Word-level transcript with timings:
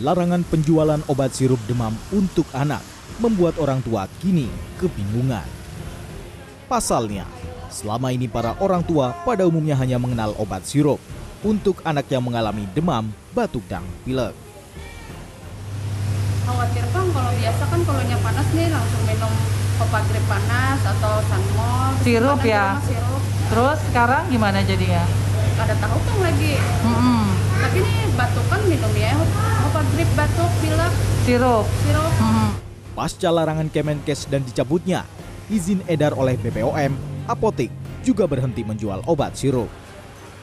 larangan 0.00 0.40
penjualan 0.48 1.00
obat 1.06 1.36
sirup 1.36 1.60
demam 1.68 1.92
untuk 2.10 2.48
anak 2.56 2.80
membuat 3.20 3.60
orang 3.60 3.84
tua 3.84 4.08
kini 4.24 4.48
kebingungan. 4.80 5.44
Pasalnya, 6.66 7.28
selama 7.68 8.08
ini 8.08 8.24
para 8.24 8.56
orang 8.64 8.80
tua 8.80 9.12
pada 9.22 9.44
umumnya 9.44 9.76
hanya 9.76 10.00
mengenal 10.00 10.32
obat 10.40 10.64
sirup 10.64 10.98
untuk 11.44 11.84
anak 11.84 12.08
yang 12.08 12.24
mengalami 12.24 12.64
demam, 12.72 13.12
batuk, 13.36 13.64
dan 13.68 13.84
pilek. 14.04 14.32
khawatir 16.40 16.82
bang 16.90 17.08
kalau 17.14 17.30
biasa 17.30 17.62
kan 17.62 17.80
kalau 17.86 18.02
nya 18.10 18.18
panas 18.26 18.48
nih 18.58 18.66
langsung 18.74 19.02
minum 19.06 19.32
obat 19.78 20.02
grip 20.10 20.24
panas 20.26 20.80
atau 20.82 21.22
sanmol 21.30 21.94
Sirup 22.02 22.40
ya? 22.42 22.74
sirup 22.82 23.22
Terus 23.50 23.78
sekarang 23.86 24.26
gimana 24.34 24.58
jadinya? 24.66 25.06
ada 25.60 25.76
tahu 25.76 25.98
kan 26.08 26.18
lagi 26.24 26.56
Mm-mm. 26.88 27.22
tapi 27.60 27.78
nih 27.84 27.98
batuk 28.16 28.46
kan 28.48 28.60
minum 28.64 28.92
ya 28.96 29.12
obat 29.80 29.96
grip 29.96 30.10
batuk 30.12 30.52
pilek 30.60 30.92
Sirup. 31.24 31.64
sirup 31.88 32.12
Mm-mm. 32.20 32.52
Pasca 32.92 33.32
larangan 33.32 33.72
Kemenkes 33.72 34.28
dan 34.28 34.44
dicabutnya, 34.44 35.08
izin 35.48 35.80
edar 35.88 36.12
oleh 36.12 36.36
BPOM, 36.36 36.92
apotek 37.24 37.72
juga 38.04 38.28
berhenti 38.28 38.60
menjual 38.60 39.00
obat 39.08 39.40
sirup. 39.40 39.72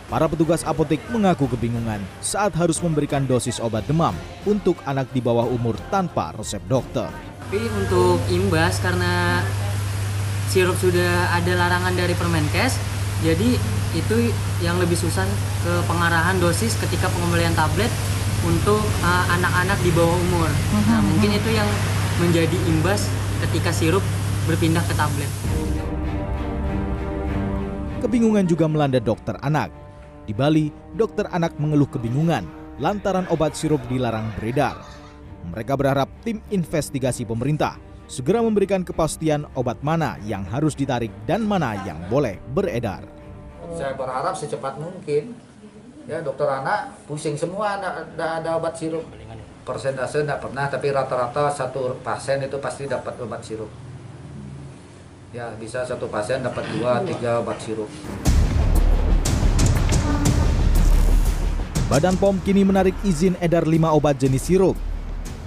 Para 0.10 0.26
petugas 0.26 0.66
apotek 0.66 0.98
mengaku 1.14 1.46
kebingungan 1.54 2.02
saat 2.18 2.58
harus 2.58 2.82
memberikan 2.82 3.30
dosis 3.30 3.62
obat 3.62 3.86
demam 3.86 4.18
untuk 4.50 4.82
anak 4.90 5.06
di 5.14 5.22
bawah 5.22 5.46
umur 5.46 5.78
tanpa 5.94 6.34
resep 6.34 6.66
dokter. 6.66 7.06
Tapi 7.46 7.62
untuk 7.78 8.18
imbas 8.34 8.82
karena 8.82 9.46
sirup 10.50 10.82
sudah 10.82 11.30
ada 11.38 11.54
larangan 11.54 11.94
dari 11.94 12.18
Permenkes, 12.18 12.82
jadi 13.22 13.54
itu 13.94 14.34
yang 14.66 14.82
lebih 14.82 14.98
susah 14.98 15.30
ke 15.62 15.74
pengarahan 15.86 16.42
dosis 16.42 16.74
ketika 16.82 17.06
pengembalian 17.14 17.54
tablet 17.54 17.94
untuk 18.46 18.82
uh, 19.02 19.26
anak-anak 19.34 19.80
di 19.82 19.92
bawah 19.96 20.18
umur. 20.30 20.50
Nah, 20.86 21.02
mungkin 21.02 21.34
itu 21.34 21.50
yang 21.54 21.70
menjadi 22.22 22.58
imbas 22.70 23.06
ketika 23.48 23.70
sirup 23.74 24.04
berpindah 24.46 24.82
ke 24.86 24.94
tablet. 24.98 25.32
Kebingungan 28.02 28.46
juga 28.46 28.70
melanda 28.70 29.02
dokter 29.02 29.34
anak. 29.42 29.74
Di 30.28 30.36
Bali, 30.36 30.70
dokter 30.94 31.26
anak 31.34 31.56
mengeluh 31.58 31.90
kebingungan 31.90 32.46
lantaran 32.78 33.26
obat 33.34 33.58
sirup 33.58 33.82
dilarang 33.90 34.30
beredar. 34.38 34.78
Mereka 35.50 35.74
berharap 35.80 36.12
tim 36.22 36.44
investigasi 36.54 37.26
pemerintah 37.26 37.80
segera 38.08 38.40
memberikan 38.40 38.84
kepastian 38.88 39.44
obat 39.56 39.80
mana 39.84 40.16
yang 40.24 40.46
harus 40.48 40.76
ditarik 40.76 41.12
dan 41.28 41.44
mana 41.44 41.76
yang 41.84 42.00
boleh 42.08 42.40
beredar. 42.56 43.04
Saya 43.76 43.94
berharap 44.00 44.36
secepat 44.36 44.80
mungkin 44.80 45.36
ya 46.08 46.24
dokter 46.24 46.48
anak 46.48 46.96
pusing 47.04 47.36
semua 47.36 47.76
ada, 47.76 48.08
ada, 48.08 48.28
ada 48.40 48.50
obat 48.56 48.80
sirup. 48.80 49.04
Persentase 49.68 50.24
tidak 50.24 50.40
pernah 50.40 50.72
tapi 50.72 50.88
rata-rata 50.96 51.52
satu 51.52 52.00
pasien 52.00 52.40
itu 52.40 52.56
pasti 52.64 52.88
dapat 52.88 53.20
obat 53.20 53.44
sirup. 53.44 53.68
Ya 55.36 55.52
bisa 55.60 55.84
satu 55.84 56.08
pasien 56.08 56.40
dapat 56.40 56.64
dua 56.72 57.04
tiga 57.04 57.44
obat 57.44 57.60
sirup. 57.60 57.92
Badan 61.92 62.16
POM 62.20 62.40
kini 62.44 62.68
menarik 62.68 62.96
izin 63.04 63.40
edar 63.40 63.64
5 63.64 63.96
obat 63.96 64.20
jenis 64.20 64.44
sirup. 64.44 64.76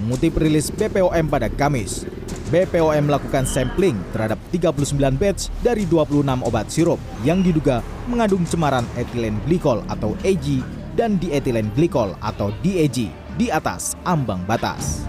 Mengutip 0.00 0.40
rilis 0.40 0.72
BPOM 0.72 1.28
pada 1.28 1.52
Kamis, 1.52 2.08
BPOM 2.50 3.06
melakukan 3.06 3.46
sampling 3.46 3.94
terhadap 4.10 4.34
39 4.50 4.98
batch 5.14 5.54
dari 5.62 5.86
26 5.86 6.26
obat 6.42 6.66
sirup 6.66 6.98
yang 7.22 7.46
diduga 7.46 7.78
mengandung 8.10 8.42
cemaran 8.42 8.82
etilen 8.98 9.38
glikol 9.46 9.86
atau 9.86 10.18
AG 10.26 10.58
dan 10.98 11.14
dietilen 11.22 11.70
glikol 11.78 12.10
atau 12.18 12.50
DAG 12.66 13.06
di 13.38 13.46
atas 13.54 13.94
ambang 14.02 14.42
batas. 14.50 15.06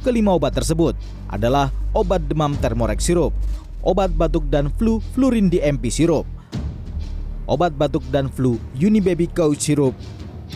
Kelima 0.00 0.32
obat 0.32 0.56
tersebut 0.56 0.96
adalah 1.28 1.68
obat 1.92 2.24
demam 2.24 2.56
Thermorex 2.56 3.04
sirup, 3.04 3.36
obat 3.84 4.08
batuk 4.16 4.48
dan 4.48 4.72
flu 4.80 5.04
Flurin 5.12 5.52
DMP 5.52 5.92
sirup, 5.92 6.24
obat 7.44 7.76
batuk 7.76 8.04
dan 8.08 8.32
flu 8.32 8.56
Unibaby 8.80 9.28
Couch 9.28 9.60
sirup, 9.60 9.92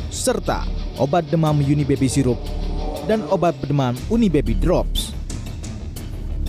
serta 0.09 0.65
obat 0.97 1.29
demam 1.29 1.61
Unibaby 1.61 2.09
sirup 2.09 2.41
dan 3.05 3.21
obat 3.29 3.53
demam 3.69 3.93
Unibaby 4.09 4.57
Drops. 4.57 5.08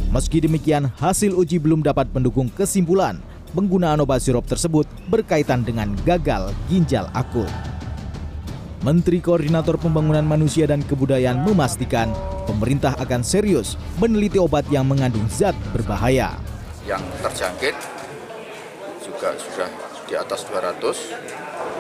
Meski 0.10 0.42
demikian, 0.42 0.90
hasil 0.98 1.38
uji 1.38 1.62
belum 1.62 1.86
dapat 1.86 2.10
mendukung 2.10 2.50
kesimpulan 2.50 3.22
penggunaan 3.54 4.02
obat 4.02 4.26
sirup 4.26 4.42
tersebut 4.42 4.90
berkaitan 5.06 5.62
dengan 5.62 5.94
gagal 6.02 6.50
ginjal 6.66 7.06
akut. 7.14 7.46
Menteri 8.82 9.22
Koordinator 9.22 9.78
Pembangunan 9.78 10.26
Manusia 10.26 10.66
dan 10.66 10.82
Kebudayaan 10.82 11.46
memastikan 11.46 12.10
pemerintah 12.50 12.98
akan 12.98 13.22
serius 13.22 13.78
meneliti 14.02 14.42
obat 14.42 14.66
yang 14.74 14.90
mengandung 14.90 15.30
zat 15.30 15.54
berbahaya. 15.78 16.42
yang 16.90 17.06
terjangkit 17.22 17.78
juga 19.06 19.38
sudah 19.38 19.70
di 20.10 20.18
atas 20.18 20.42
200 20.50 20.82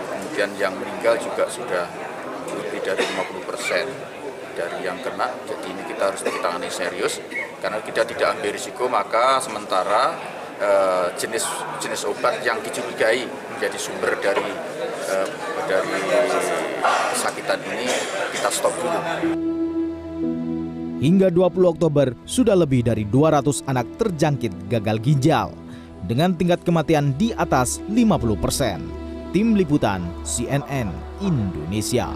kemudian 0.05 0.53
yang 0.61 0.77
meninggal 0.77 1.17
juga 1.17 1.49
sudah 1.49 1.89
lebih 2.53 2.77
dari 2.85 3.01
50 3.01 3.49
persen 3.49 3.89
dari 4.53 4.85
yang 4.85 5.01
kena 5.01 5.33
jadi 5.49 5.65
ini 5.65 5.81
kita 5.89 6.13
harus 6.13 6.21
ditangani 6.21 6.69
serius 6.69 7.17
karena 7.59 7.79
kita 7.83 8.07
tidak 8.07 8.39
ambil 8.39 8.51
risiko 8.55 8.87
maka 8.87 9.43
sementara 9.43 10.15
eh, 10.59 11.07
jenis 11.19 11.43
jenis 11.79 12.07
obat 12.07 12.39
yang 12.43 12.59
dicurigai 12.63 13.27
menjadi 13.55 13.77
sumber 13.79 14.15
dari 14.19 14.49
eh, 15.11 15.27
dari 15.67 15.99
kesakitan 17.13 17.59
ini 17.75 17.87
kita 18.35 18.49
stop 18.49 18.73
dulu. 18.79 18.99
Hingga 20.99 21.31
20 21.31 21.63
Oktober, 21.79 22.11
sudah 22.27 22.59
lebih 22.59 22.83
dari 22.83 23.07
200 23.07 23.71
anak 23.71 23.87
terjangkit 23.95 24.67
gagal 24.67 24.99
ginjal 24.99 25.55
dengan 26.03 26.35
tingkat 26.35 26.59
kematian 26.67 27.15
di 27.15 27.31
atas 27.39 27.79
50%. 27.87 29.31
Tim 29.31 29.55
Liputan 29.55 30.03
CNN 30.27 30.91
Indonesia. 31.23 32.11